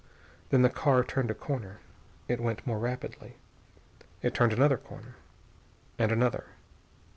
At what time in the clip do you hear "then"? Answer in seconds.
0.49-0.63